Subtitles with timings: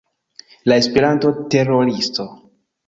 [0.63, 2.25] La Esperanto-teroristo